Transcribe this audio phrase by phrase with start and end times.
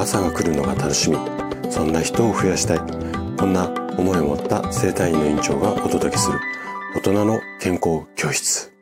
[0.00, 1.18] 朝が来るのが楽しみ。
[1.70, 2.78] そんな人を増やしたい。
[3.36, 3.68] こんな
[3.98, 6.40] 思いを持った生体院の院長がお届けする。
[6.96, 8.72] 大人の健康教室。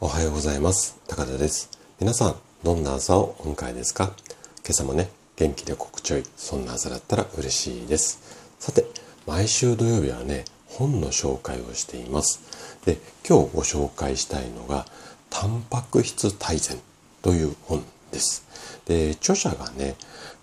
[0.00, 0.98] おはようございます。
[1.06, 1.68] 高田です。
[2.00, 4.04] 皆さんどんな朝をお迎えですか？
[4.64, 6.22] 今朝もね元気で心地よい。
[6.38, 8.56] そんな朝だったら嬉しいです。
[8.58, 8.86] さて
[9.26, 12.40] 毎週土曜日はね本の紹介をしています。
[12.86, 12.96] で
[13.28, 14.86] 今日ご紹介したいのが
[15.28, 16.78] タンパク質大全
[17.20, 17.84] という本。
[18.16, 18.46] です。
[18.86, 19.94] で、著者がね、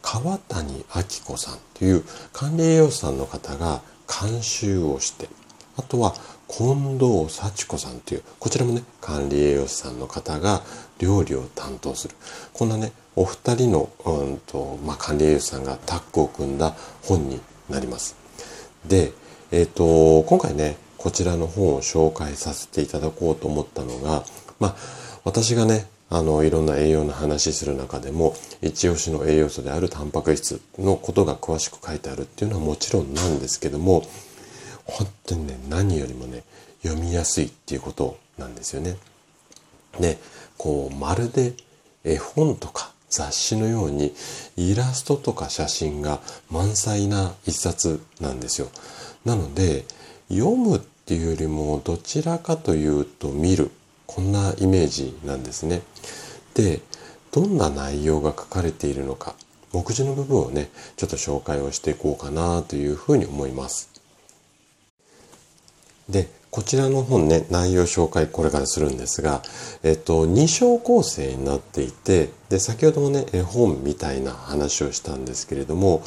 [0.04, 5.28] 川谷明子さんという管理栄養士さんの方が監修をして、
[5.76, 6.14] あとは
[6.48, 10.62] 近藤幸子さんという、こちらもね、管理栄養士さんの方が
[11.00, 12.16] 料理を担当する。
[12.54, 18.16] こんなね、お二人の、うんと、まあ、管理栄養士さんがタッグを組んだ本になります。
[18.86, 19.14] で、
[19.52, 24.24] えっ、ー、と、今回ね、こちらの本を紹介させていただこうと思ったのが、
[24.60, 24.76] まあ、
[25.24, 34.04] 私がね、あの、いろんな栄養の話する中でも、一押しの栄養素であるタンパク質のことが詳しく書いてあるっていうのはもちろんなんですけども、
[34.86, 36.44] 本当にね、何よりもね、
[36.84, 38.98] 読みやすいっていうことなんですよね。
[40.00, 40.20] で、
[40.60, 41.54] こう、まるで
[42.04, 44.14] 絵本とか雑誌のように
[44.56, 46.20] イラストとか写真が
[46.52, 48.68] 満載な一冊なんですよ。
[49.26, 49.86] なので、
[50.30, 53.72] 読むっていうよりもどちらかというと見る
[54.08, 55.82] こんなイメージなんですね。
[56.54, 56.82] で、
[57.32, 59.36] どんな内容が書かれているのか、
[59.72, 63.90] 目次の部分をね、ちょっと紹介をしていこうかなというふうに思います。
[66.10, 69.42] で、こちらの本ね、内容紹介これからするんですが、
[69.82, 76.04] えっと、2章構成になっていて、で、先ほどもね、絵本みたいな話をしたんですけれども、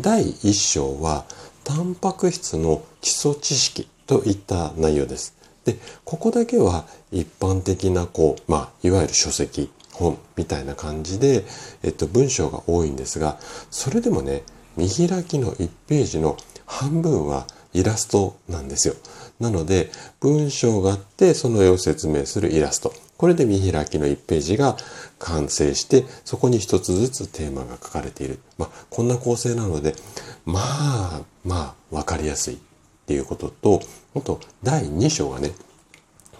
[0.00, 1.24] 第1章は、
[1.64, 5.37] タンパク質の基礎知識といった内容です。
[5.68, 11.44] で、ここだけは一般的な、こう、まあ、いわゆる書籍、本みたいな感じで、
[11.82, 13.38] えっと、文章が多いんですが、
[13.70, 14.42] それでもね、
[14.76, 18.94] 見開きの1ページの半分はイラストなんですよ。
[19.40, 19.90] なので、
[20.20, 22.92] 文章があって、その絵を説明するイラスト。
[23.16, 24.76] これで見開きの1ページが
[25.18, 28.38] 完成して、そこに一つずつテーマが書かれている。
[28.56, 29.94] まあ、こんな構成なので、
[30.46, 32.58] まあ、まあ、わかりやすい。
[33.08, 33.80] っていうことと、
[34.14, 35.52] あと第2章がね、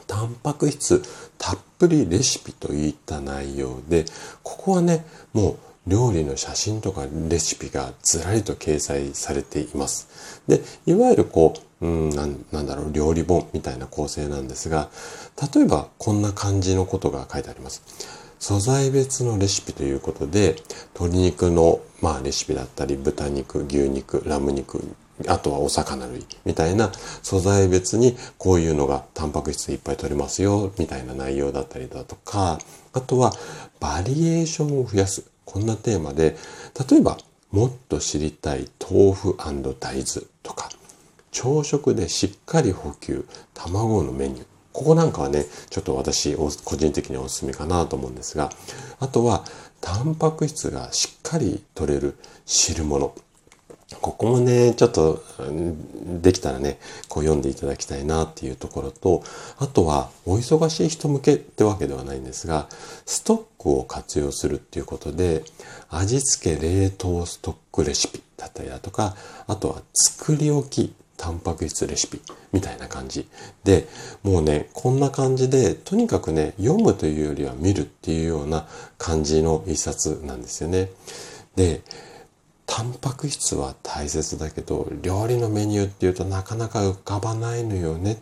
[0.07, 1.03] タンパク質
[1.39, 4.05] たっぷりレシピといった内容で、
[4.43, 5.53] ここはね、も
[5.87, 10.43] う料理の写真とかレシピがずらりと掲載されています。
[10.47, 14.91] で、いわゆるこう、うんななんだろう、料理本みたいな構成なんですが、
[15.55, 17.83] 例えばこんな感じのことが書いてあります。
[18.39, 20.57] 素材別のレシピということで、
[20.95, 24.85] 鶏肉の、まあ、レシピだったり、豚肉、牛肉、ラム肉、
[25.27, 26.93] あとはお魚類みたいな
[27.23, 32.59] 素材別にこういうのがタンパク質いっぱい取れますよみたいな内容だったりだとか、
[32.93, 33.33] あとは
[33.81, 35.25] バリエーションを増やす。
[35.45, 36.37] こんなテーマで、
[36.91, 37.19] 例えば
[37.51, 40.05] もっと知りたい豆腐大豆
[40.43, 40.69] とか、
[41.31, 44.47] 朝食でしっかり補給、卵のメニュー。
[44.73, 48.53] ここなんかはね、ちょっと私、個人的におすすめかなと思うんですが、
[49.01, 49.45] あとは、
[49.81, 53.15] タンパク質がしっかり取れる汁物。
[54.03, 55.25] ここもね、ちょっと、
[56.21, 56.79] できたらね、
[57.09, 59.23] こう読んでいただきたいなっていうところと、
[59.59, 62.69] あとは、お忙しい人向けってわけではないんですが、
[63.07, 65.43] ストックを活用するっていうことで、
[65.89, 69.17] 味付け冷凍ストックレシピだったりだとか、
[69.47, 72.21] あとは作り置きタンパク質レシピ
[72.53, 73.27] みたいな感じ
[73.65, 73.89] で、
[74.23, 78.67] もうね、こんな感じで、とにかくね、読むというよりは見るっていうような
[78.99, 80.91] 感じの一冊なんですよね。
[81.57, 81.83] で、
[82.69, 88.19] タンパク質は大切だけど、料理のメニューっていうとなかなか浮かばないのよね。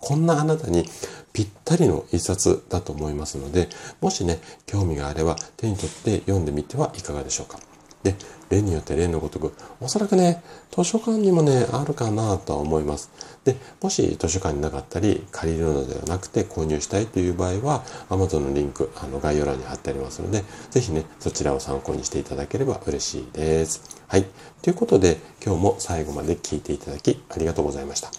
[0.00, 0.84] こんなあなたに
[1.32, 3.68] ぴったりの一冊だと思いますので、
[4.00, 7.58] もしね、興味があれば手に取って読んでみてはいかがでしょうか。
[8.04, 8.14] で、
[8.50, 13.10] 例によって例のごとく、おそらくね、図書館にもね、あるかなとは思います。
[13.44, 23.82] で、もし図書館になかったり、借りるのではなくて購入したいという場合は、Amazon のリンク、あの概要欄に貼ってありますので、ぜひね、そちらを参考にしていただければ嬉しいです。
[24.06, 24.26] はい。
[24.62, 28.10] ということで、今日も最後まで聞いていただきありがとうございました。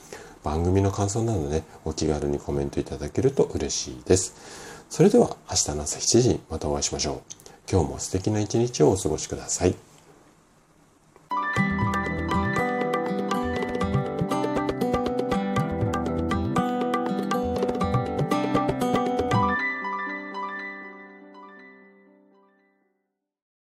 [0.43, 4.33] 番組の感想などね、お気軽にコメントいただけると嬉しいです。
[4.89, 7.34] それでは明日の朝7時にまたお会いしましょう。
[7.69, 9.94] 今日も素敵な一日をお過ごしください。